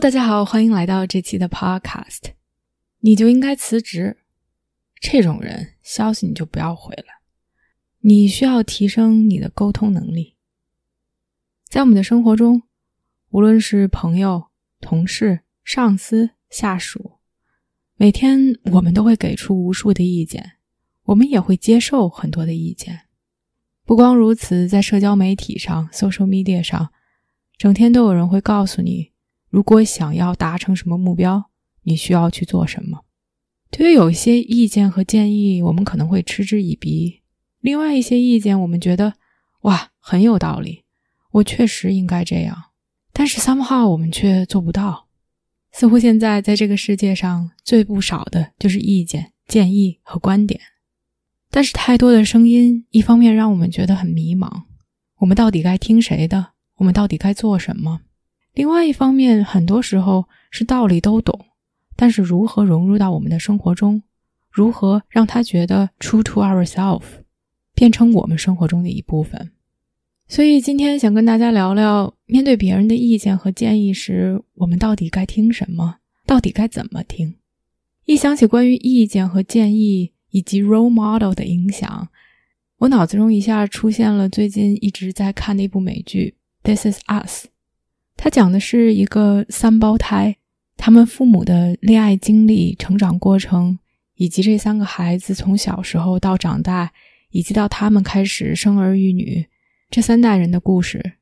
[0.00, 2.30] 大家好，欢迎来到这期的 Podcast。
[3.00, 4.16] 你就应该辞职，
[4.98, 7.04] 这种人消息你就不要回了。
[7.98, 10.36] 你需要提升你的沟通能力。
[11.68, 12.62] 在我们的生活中，
[13.28, 14.46] 无论是朋友、
[14.80, 17.18] 同事、上司、下属，
[17.96, 20.52] 每天我们都会给出无数的意见，
[21.04, 23.02] 我们也会接受很多的意见。
[23.84, 26.90] 不光如此，在社交媒体上 （social media） 上，
[27.58, 29.09] 整天都有人会告诉你。
[29.50, 31.50] 如果想要达成什么目标，
[31.82, 33.00] 你需要去做什么？
[33.70, 37.22] 对于有一些意见和建议，我们可能会嗤之以鼻；
[37.60, 39.14] 另外一些意见，我们觉得
[39.62, 40.84] 哇很有道理，
[41.32, 42.56] 我确实应该这样。
[43.12, 45.08] 但是 somehow 我们却做不到。
[45.72, 50.60] 似乎现在在这个世界上最不少的就是意见、建议和观点。
[51.50, 54.62] 但是太多的声音，一方面让我们觉得很迷茫：
[55.18, 56.52] 我们到底该听谁的？
[56.76, 58.00] 我们到底该做什么？
[58.54, 61.46] 另外一方面，很多时候是道理都懂，
[61.96, 64.02] 但是如何融入到我们的生活中，
[64.50, 67.04] 如何让他觉得 true to ourselves，
[67.74, 69.52] 变成我们生活中的一部分。
[70.26, 77.34] 所以今天想跟大家聊聊，面对别人的意见和建议时，我们到底该听什么，到底该怎么听。
[78.04, 82.08] 一想起关于意见和建议以及 role model 的影响，
[82.78, 87.46] 我脑子中一下出现了最近一直在看的一部美剧《This Is Us》。
[88.22, 90.36] 他讲的是一个三胞胎，
[90.76, 93.78] 他们父母的恋爱经历、成长过程，
[94.16, 96.92] 以及这三个孩子从小时候到长大，
[97.30, 99.46] 以及到他们开始生儿育女，
[99.88, 101.14] 这三代人的故事。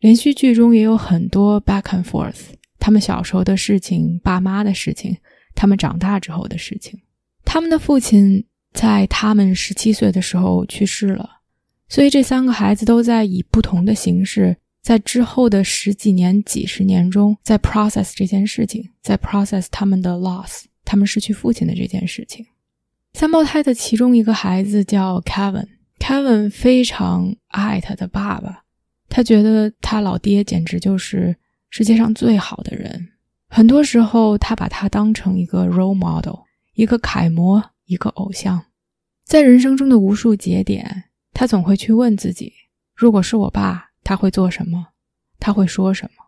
[0.00, 5.16] 连续剧中也有很多 back and forth，他们小时候的事情、爸妈的事情、
[5.54, 7.00] 他们长大之后的事情。
[7.46, 8.44] 他们的父亲
[8.74, 11.40] 在他们十七岁的时候去世了，
[11.88, 14.54] 所以这三个孩子都在以不同的形式。
[14.84, 22.44] 在之后的十几年、几十年中，在 process 这件事情，在 process 他们的 loss，他们失去父亲的这件事情。
[23.14, 28.64] 三胞胎的其中一个孩子叫 Kevin，Kevin 非常爱他的爸爸，
[29.08, 31.34] 他觉得他老爹简直就是
[31.70, 33.08] 世界上最好的人。
[33.48, 36.40] 很多时候，他把他当成一个 role model，
[36.74, 38.62] 一个楷模，一个偶像。
[39.24, 42.52] 在人生中的无数节点，他总会去问自己：
[42.94, 43.92] 如果是我爸。
[44.04, 44.88] 他会做什么？
[45.40, 46.24] 他会说什么？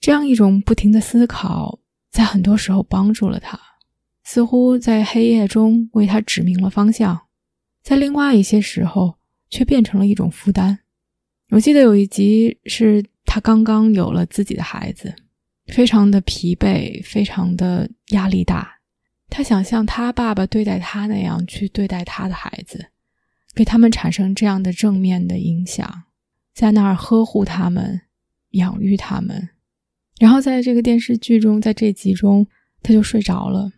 [0.00, 1.78] 这样一种不停的思考，
[2.10, 3.58] 在很多时候帮助了他，
[4.24, 7.20] 似乎在黑夜中为他指明了方向，
[7.82, 9.18] 在另外一些时候
[9.50, 10.78] 却变成了一种负担。
[11.50, 15.14] 我记得有一集是他刚刚有了自己的孩子，
[15.66, 18.70] 非常的疲惫，非常的压力大。
[19.30, 22.86] 他想像他爸爸对待他那样去对待他的孩子，
[23.54, 26.04] 给他们产生这样的正面的影响。
[26.58, 28.00] 在那儿呵护他们，
[28.50, 29.48] 养育他们，
[30.18, 32.44] 然后在这个电视剧中，在这集中，
[32.82, 33.70] 他就睡着了，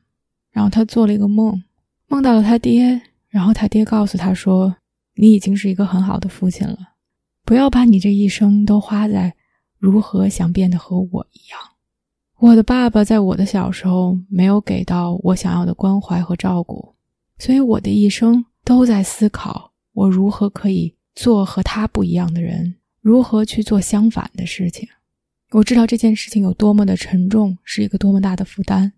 [0.51, 1.63] 然后他做了一个梦，
[2.09, 2.99] 梦到了他爹，
[3.29, 4.75] 然后他爹告诉他说
[5.17, 6.79] ：“你已经是一个很好的父亲了，
[7.45, 9.35] 不要把你这一生都花在
[9.79, 11.61] 如何想变得和我一样。
[12.39, 16.95] 我的爸爸在我的小时候没有给到我想要的关怀和照顾，
[17.37, 24.89] 所以我的一生都在思考我如何可以。”做和他不一样的人，如何去做相反的事情？
[25.51, 28.93] 我知道这件事情有多么的沉重，是一个多么大的负担。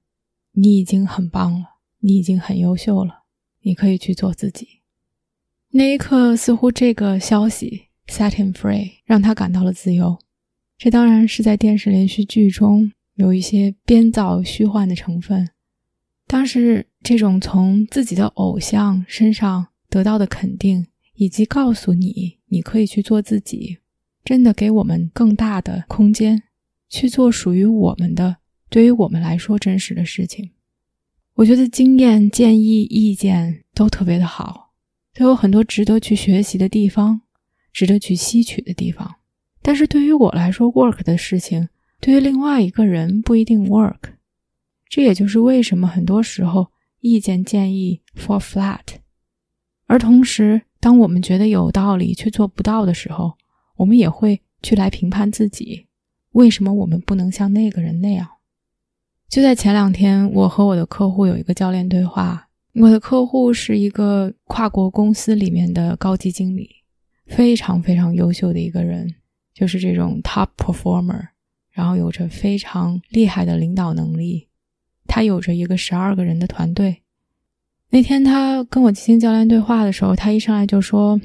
[0.52, 1.66] 你已经很棒了，
[2.00, 3.22] 你已经很优秀了，
[3.62, 4.68] 你可以去做自己。
[5.70, 10.18] 那一刻，似乎这个消息 set him free，让他感到了自由。
[10.76, 15.48] 这当然是在电视连续剧中有一些编造虚幻的成分，
[16.26, 20.86] 但是这种从自己的偶像身上得到的肯定。
[21.14, 23.78] 以及告诉你，你可以去做自己，
[24.24, 26.42] 真的给我们更大的空间，
[26.88, 28.38] 去做属于我们的、
[28.68, 30.50] 对于我们来说真实的事情。
[31.34, 34.72] 我觉得经验、建议、意见都特别的好，
[35.14, 37.20] 都有很多值得去学习的地方，
[37.72, 39.16] 值得去吸取的地方。
[39.60, 41.68] 但是对于我来说，work 的事情，
[42.00, 44.14] 对于另外一个人不一定 work。
[44.88, 48.80] 这也就是为什么很多时候意见建议 for flat，
[49.86, 50.62] 而同时。
[50.82, 53.34] 当我们觉得有道理却做不到的时候，
[53.76, 55.86] 我们也会去来评判自己，
[56.32, 58.28] 为什么我们不能像那个人那样？
[59.28, 62.48] 就在前两天，我和我的客户有一个教练对话。
[62.74, 66.68] 我的客户是一个跨国公司里面的高级经理，
[67.26, 69.14] 非常非常优秀的一个人，
[69.54, 71.28] 就是这种 top performer，
[71.70, 74.48] 然后有着非常厉害的领导能力。
[75.06, 77.01] 他有着一个十二个人的团队。
[77.92, 81.20] 那天他跟我进行教练对话的时候，他一上来就说：“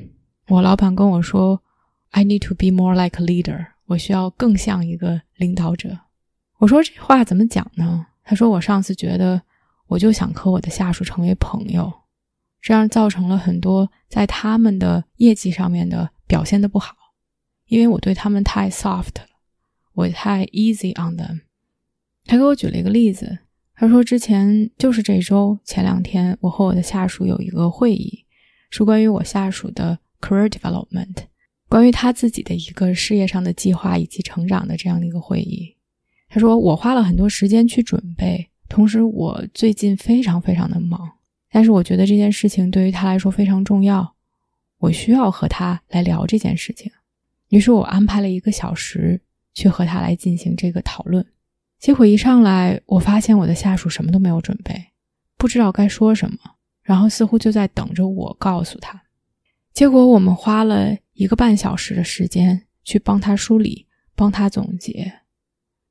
[0.50, 1.64] 我老板跟我说
[2.12, 5.98] ，I need to be more like a leader，我需要更像一个领导者。”
[6.60, 9.42] 我说：“这话怎么讲呢？”他说：“我上次觉得。”
[9.88, 11.90] 我就想和我的下属成为朋友，
[12.62, 16.94] 这样造成了很多在他们的业绩上面的表现的不好，
[17.68, 19.28] 因为我对他们太 soft 了，
[19.94, 21.40] 我太 easy on them。
[22.26, 23.40] 他给我举了一个例子，
[23.80, 28.26] 他说之前就是这周前两天，我和我的下属有一个会议，
[28.72, 31.16] 是关于我下属的 career development，
[31.70, 35.76] 关于他自己的一个事业上的计划以及成长的这样的一个会议。
[36.28, 38.50] 他说我花了很多时间去准备。
[38.70, 41.10] 同时，我最近非常非常的忙，
[41.50, 44.16] 但是我觉得这件事情对于他来说非常重要，
[44.80, 46.92] 我需要和他来聊这件事情。
[47.48, 49.22] 于是我安排了一个小时
[49.54, 51.26] 去和他来进行这个讨论。
[51.80, 54.88] 结果一上来，我发现我的下属什么都没有准备，
[55.38, 56.38] 不知道该说什么，
[56.82, 59.04] 然后似乎就在等着我告诉他。
[59.74, 63.86] 结果我们花了一个半小时的时间去帮他梳理，
[64.16, 65.12] 帮他总结。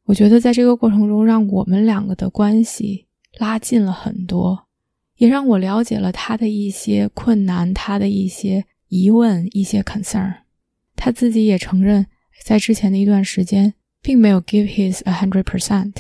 [0.07, 3.07] 我觉得在这个过程中，让我们两个的关系
[3.39, 4.67] 拉近了很多，
[5.17, 10.35] 也让我了解了他的一些困难，他的一些疑问，一些 concern。
[10.97, 12.07] 他自己也承认，
[12.45, 13.75] 在之前的一段时间，
[14.07, 15.93] 并没有 give his a hundred percent，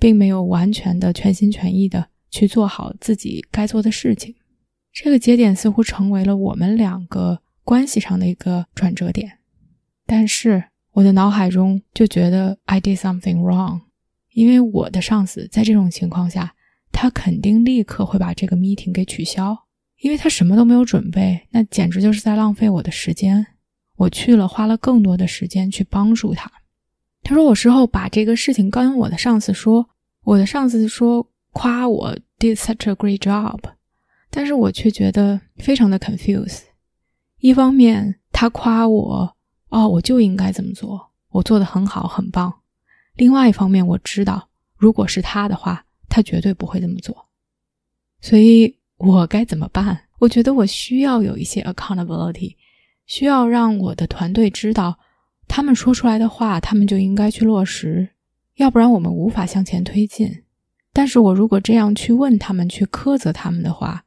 [0.00, 4.34] 并没有完全的全心全意的去做好自己该做的事情。
[4.92, 9.38] 这个节点似乎成为了我们两个关系上的一个转折点，
[10.04, 10.64] 但是。
[10.96, 13.82] 我的脑海中就觉得 I did something wrong，
[14.32, 16.54] 因为我的上司在这种情况下，
[16.90, 19.54] 他肯定立刻会把这个 meeting 给取消，
[20.00, 23.46] 因为他什么都没有准备，那简直就是在浪费我的时间。
[23.96, 26.50] 我去了，花了更多的时间去帮助他。
[27.26, 29.88] 他说我事后把这个事情跟我的上司说，
[30.22, 33.58] 我的上司说夸我 did such a great job，
[34.30, 36.60] 但是我却觉得非常的 confused。
[37.38, 39.36] 一方面他夸我。
[39.68, 42.54] 哦，我就应该这么做，我做的很好，很棒。
[43.16, 47.26] 另外一方面，我知道，如果是他的话，他绝对不会这么做。
[48.20, 50.00] 所以，我该怎么办？
[50.20, 52.54] 我觉得我需要有一些 accountability，
[53.06, 54.96] 需要让我的团队知道，
[55.48, 58.08] 他们说出来的话，他们就应该去落实，
[58.56, 60.42] 要不然我们无法向前推进。
[60.92, 64.04] 但是我如果这样去问他们，去苛责他们的话，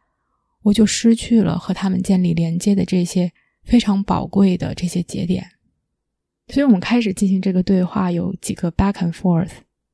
[0.63, 3.31] 我就失去了和他们建立连接的这些。
[3.65, 5.45] 非常宝贵的这些节点，
[6.47, 9.51] 所以我们开始进行这个对话，有几个 back and forth。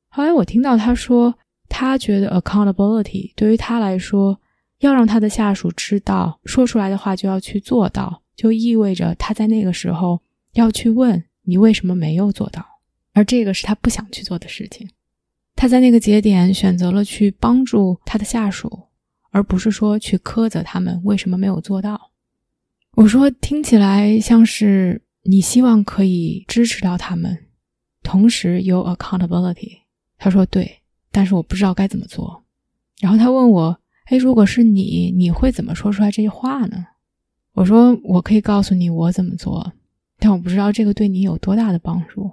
[0.08, 1.34] 后来我听到他说，
[1.68, 4.40] 他觉得 accountability 对于他来说，
[4.78, 10.22] 要让他的下属知道，说出来的话就要去做到，就意味着他在那个时候
[10.54, 12.62] 要去问你为什么没有做到，
[13.14, 14.86] 而这个是他不想去做的事情。
[15.54, 18.88] 他在那个节点选择了去帮助他的下属，
[19.30, 22.10] 而不是说去苛责他们为什么没有做到。
[22.96, 27.46] 我说，听起来像是你希望可以支持到他们，
[28.02, 29.78] 同时有 accountability。
[30.18, 32.44] 他说对，但是我不知道该怎么做。
[33.00, 36.86] 然后他问我，哎，如果是你，你会怎么说出来这些话呢？
[37.52, 39.72] 我说，我可以告诉你我怎么做，
[40.18, 42.30] 但我不知道这个对你有多大的帮助。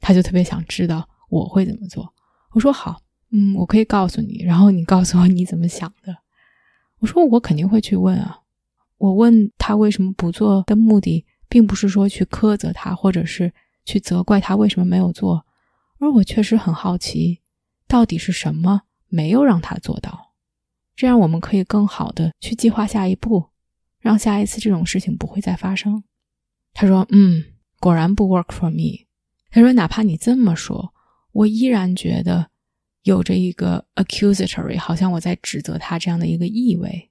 [0.00, 2.12] 他就特别想知道我会怎么做。
[2.52, 6.16] 我说好，嗯，我可以告诉你，然后你告诉我你怎么想的。
[7.00, 8.40] 我说我肯定会去问啊。
[8.96, 13.52] 我问他为什么不做的目的，并不是说去苛责他，或者是
[13.84, 15.44] 去责怪他为什么没有做，
[15.98, 17.40] 而我确实很好奇，
[17.86, 20.32] 到底是什么没有让他做到，
[20.96, 23.46] 这样我们可以更好的去计划下一步，
[24.00, 26.02] 让下一次这种事情不会再发生。
[26.80, 27.44] 他说：“嗯，
[27.78, 29.04] 果然不 work for me。”
[29.52, 30.94] 他说：“哪怕你这么说，
[31.32, 32.48] 我依然觉得
[33.02, 37.10] 有着一个 accusatory，好像我在指责他这样的一个意味。”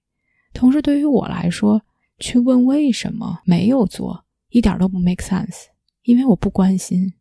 [0.56, 1.84] 同时，对于我来说，
[2.18, 5.66] 去问为什么没有做，一点都不 make sense，
[6.02, 7.14] 因为我不关心，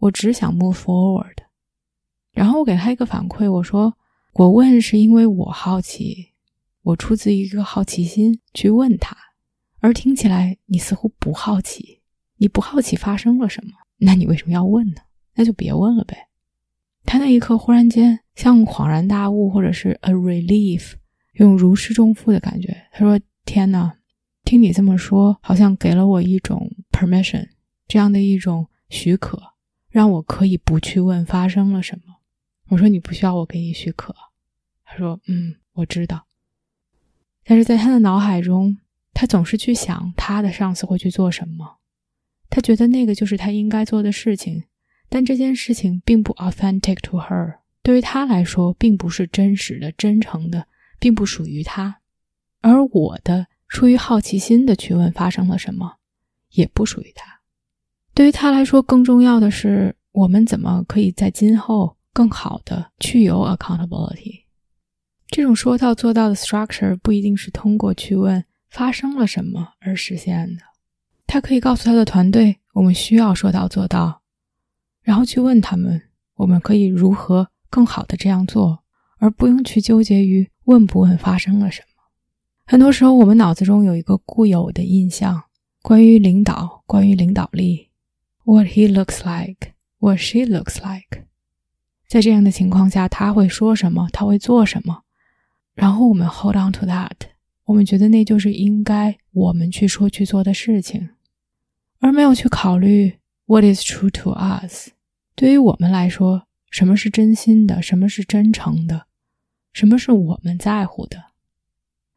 [0.00, 1.36] 我只想 move forward。
[2.32, 3.96] 然后我给他一个反馈，我说
[4.34, 6.32] ：“我问是因为我好奇，
[6.82, 9.16] 我出自一个好奇心去问他，
[9.84, 12.00] 而听起来你似乎不好奇，
[12.38, 15.02] 你不好奇发生了什么，那你为什么要问呢？
[15.34, 16.28] 那就别问了呗。”
[17.04, 20.94] 他那一刻忽然间像恍然大悟，或者是 a relief。
[21.34, 23.98] 用如释重负的感觉，他说：“天哪，
[24.42, 27.46] 听你这么说，好像给了我一种 permission，
[27.86, 29.38] 这样的一种许可，
[29.90, 32.14] 让我可以不去问发生了什么，
[32.68, 34.16] 我说：“你不需要我给你许可。”
[34.86, 36.26] 他说：“嗯，我知道。”
[37.44, 38.78] 但是在他的脑海中，
[39.14, 41.78] 他总是去想他的上司会去做什么，
[42.50, 44.64] 他觉得那个就是他应该做的事情，
[45.08, 50.66] 但这件事情并不 authentic to her，对于他来说并不是真实的、真诚的，
[50.98, 52.00] 并不属于他。
[52.60, 55.98] 而我的出于好奇心的去问发生了什么，
[56.50, 57.40] 也不属于他。
[58.14, 64.44] 对于他来说，更重要的是我们怎么可以在今后更好的去有 accountability。
[65.28, 70.62] 这种说到做到的 structure 不一定是通过去问发生了什么而实现的。
[71.28, 74.20] 他可以告诉他的团队，我们需要说到做到，
[75.00, 76.02] 然后去问他们，
[76.34, 78.82] 我们可以如何更好的这样做，
[79.18, 82.02] 而不用去纠结于问不问发生了什么。
[82.66, 85.44] 很多时候，我们脑子中有一个固有的印象，
[85.80, 87.90] 关于领导，关于领导力
[88.44, 91.22] ，what he looks like，what she looks like。
[92.08, 95.02] 在这样的情况下，他会说什么，他会做什么。
[95.74, 97.12] 然后我们 hold on to that，
[97.64, 101.10] 我们觉得那就是应该我们去说去做的事情，
[101.98, 104.90] 而没有去考虑 what is true to us。
[105.34, 109.06] 对于我们来说，什么是真心的，什么是真诚的，
[109.72, 111.22] 什么是我们在乎的，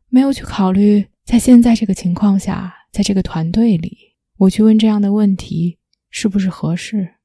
[0.09, 5.77] 没有去考虑在现在这个情况下，在这个团队里，我去问这样的问题
[6.09, 7.15] 是不是合适？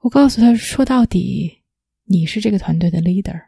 [0.00, 1.62] 我告诉他说到底，
[2.04, 3.46] 你是这个团队的 leader，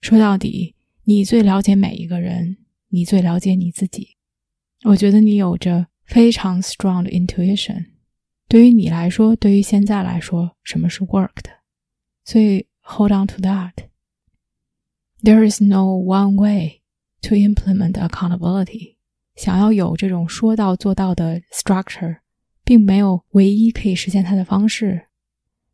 [0.00, 0.74] 说到底。
[1.04, 2.58] 你最了解每一个人，
[2.90, 4.16] 你最了解你自己。
[4.84, 7.86] 我觉得你有着非常 strong 的 intuition。
[8.48, 11.50] 对于你来说，对于现在来说，什么是 work 的？
[12.24, 13.72] 所以 hold on to that。
[15.22, 16.80] There is no one way
[17.22, 18.96] to implement accountability。
[19.36, 22.20] 想要有这种说到做到的 structure，
[22.64, 25.06] 并没有唯一可以实现它的方式。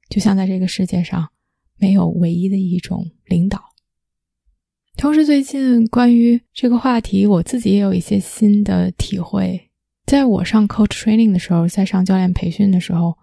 [0.08, 1.30] 就像在这个世界上，
[1.78, 3.75] 没有唯一的一种领导。
[4.96, 9.68] 同时，最近关于这个话题，我自己也有一些新的体会。
[10.06, 13.14] 在我上 coach training 的时候，在上教练培训的时候，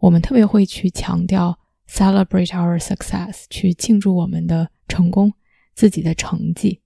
[0.00, 1.56] 我们特别会去强调
[1.88, 5.32] celebrate our success，去庆祝我们的成功、
[5.74, 6.80] 自己的成绩。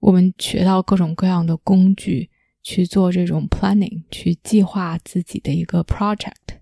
[0.00, 2.28] 我们学到各种各样的工具
[2.62, 6.60] 去做这种 planning，去计划自己的一个 project，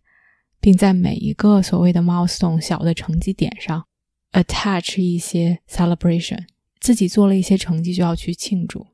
[0.60, 3.84] 并在每一个所谓的 milestone 小的成绩点上
[4.30, 6.44] attach 一些 celebration。
[6.80, 8.86] 自己做了一些成绩就要去庆祝，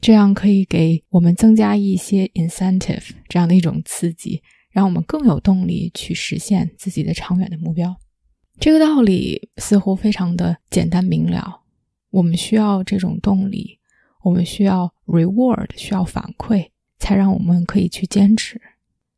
[0.00, 7.96] 这样可以给我们增加一些 incentive，这样的一种刺激，让我们更有动力去实现自己的长远的目标。
[8.60, 11.62] 这个道理似乎非常的简单明了。
[12.10, 13.78] 我们需要这种动力，
[14.22, 18.60] 我们需要 reward，需要反馈，才让我们可以去坚持。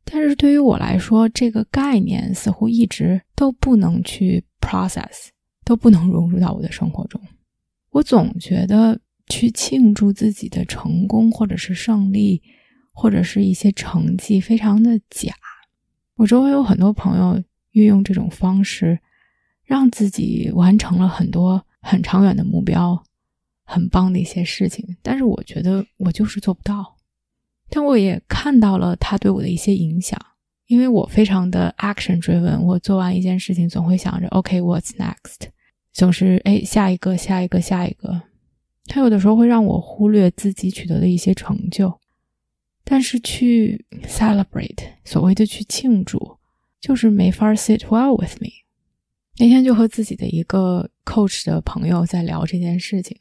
[0.03, 5.29] 但是对于我来说，这个概念似乎一直都不能去 process，
[5.63, 7.21] 都不能融入到我的生活中。
[7.91, 12.41] 我总觉得去庆祝自己的成功，或者是胜利，
[12.91, 15.33] 或者是一些成绩，非常的假。
[16.15, 18.99] 我周围有很多朋友运用这种方式，
[19.63, 23.03] 让自己完成了很多很长远的目标，
[23.63, 24.97] 很棒的一些事情。
[25.01, 26.97] 但是我觉得我就是做不到。
[27.69, 30.19] 但我也看到了他对我的一些影响，
[30.67, 32.59] 因为我非常的 action driven。
[32.59, 35.49] 我做完一件事情，总会想着 OK，what's next。
[35.93, 38.21] 总是哎，下一个，下一个，下一个。
[38.85, 41.99] 他有的时候会让我忽略自己取得的一些成就，
[42.83, 46.37] 但是去 celebrate，所谓的去庆祝，
[46.79, 48.49] 就是没法 sit well with me。
[49.37, 53.17] 那天就和自己的一个 coach 的朋友在聊这件事情，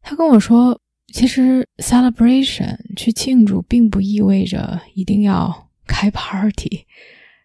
[0.00, 0.80] 他跟我说，
[1.12, 6.86] 其实 celebration 去庆祝，并不意味着一定要开 party，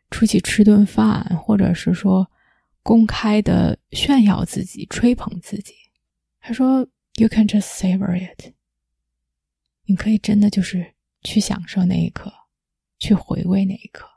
[0.09, 2.29] 出去吃顿饭，或者是说。
[2.83, 5.74] 公开的炫耀自己，吹捧自己。
[6.39, 8.53] 他说：“You can just savor it。
[9.86, 10.93] 你可以真的就是
[11.24, 12.31] 去享受那一刻，
[12.98, 14.07] 去回味那一刻。”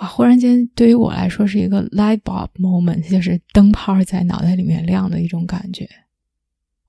[0.00, 0.06] 哇！
[0.06, 5.88] 忽然间，对于我来说是一个 light bulb moment，就是灯泡在脑袋里面亮的一种感觉。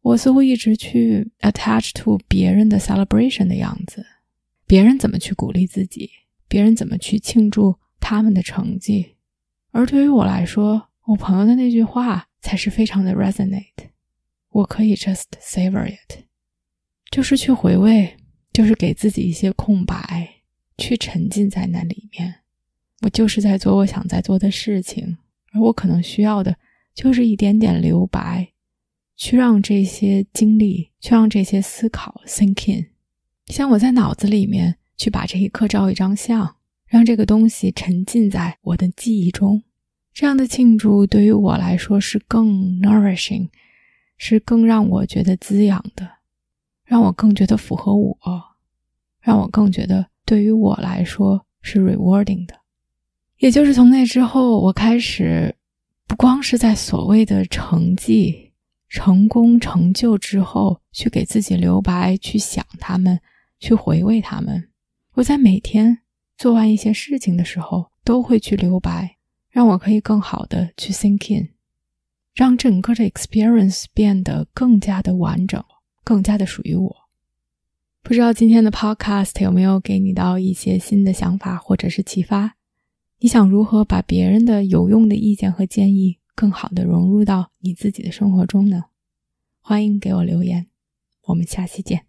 [0.02, 4.06] 我似乎一直去 attach to 别人的 celebration 的样子，
[4.66, 6.10] 别人怎么去鼓励自己，
[6.48, 9.16] 别人怎么去庆祝他们的成绩。
[9.72, 13.90] 而对于我来说，我朋友的那句话才是非常的 resonate。
[14.50, 16.24] 我可以 just savor it，
[17.12, 18.18] 就是去回味，
[18.52, 20.42] 就是给自己一些空白，
[20.78, 22.34] 去沉浸在那里面。
[23.02, 25.18] 我就是在做我想在做的事情，
[25.54, 26.58] 而我可能需要的
[26.96, 28.50] 就是一点点留白，
[29.16, 32.88] 去让这些经历，去让这些思考 sink in，
[33.46, 36.56] 像我在脑子里面去把这一刻照一张相。
[36.90, 39.62] 让这个东西沉浸在我的记忆中，
[40.12, 43.48] 这样的庆祝对于我来说是更 nourishing，
[44.18, 46.10] 是更让我觉得滋养的，
[46.84, 48.18] 让我更觉得符合我，
[49.22, 52.56] 让我更觉得对于我来说是 rewarding 的。
[53.38, 55.56] 也就是从那之后，我开始
[56.08, 58.52] 不光是在所谓的成绩、
[58.90, 63.22] 成功、成就之后去给自己留白，去想他们，
[63.60, 64.70] 去回味他们。
[65.14, 66.00] 我在每天
[66.40, 69.18] 做完一些事情的时候，都会去留白，
[69.50, 71.50] 让我可以更好的去 think in，
[72.34, 75.62] 让整个的 experience 变得更加的完整，
[76.06, 76.96] 更加的属于我。
[78.02, 82.56] 不知道今天的 podcast 有没有给你到一些新的想法或者是启发？
[83.20, 88.86] 你想如何把别人的有用的意见和建议更好的融入到你自己的生活中呢？
[89.60, 90.68] 欢迎给我留言，
[91.26, 92.09] 我们下期见。